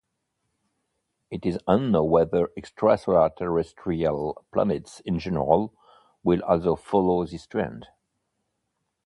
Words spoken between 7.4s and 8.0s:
trend.